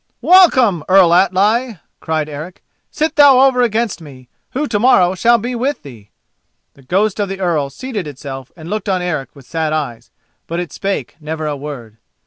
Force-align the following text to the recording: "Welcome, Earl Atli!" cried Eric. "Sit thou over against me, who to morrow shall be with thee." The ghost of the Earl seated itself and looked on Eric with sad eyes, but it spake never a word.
"Welcome, 0.23 0.83
Earl 0.89 1.13
Atli!" 1.13 1.77
cried 1.99 2.27
Eric. 2.27 2.63
"Sit 2.89 3.15
thou 3.17 3.37
over 3.41 3.61
against 3.61 4.01
me, 4.01 4.29
who 4.49 4.65
to 4.67 4.79
morrow 4.79 5.13
shall 5.13 5.37
be 5.37 5.53
with 5.53 5.83
thee." 5.83 6.09
The 6.73 6.81
ghost 6.81 7.19
of 7.19 7.29
the 7.29 7.39
Earl 7.39 7.69
seated 7.69 8.07
itself 8.07 8.51
and 8.57 8.67
looked 8.67 8.89
on 8.89 9.03
Eric 9.03 9.35
with 9.35 9.45
sad 9.45 9.73
eyes, 9.73 10.09
but 10.47 10.59
it 10.59 10.73
spake 10.73 11.17
never 11.19 11.45
a 11.45 11.55
word. 11.55 11.97